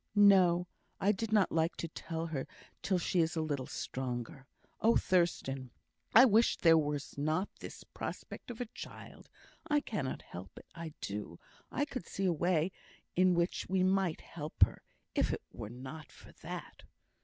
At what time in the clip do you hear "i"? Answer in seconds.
0.99-1.11, 6.15-6.25, 9.67-9.79, 10.73-10.93, 11.71-11.85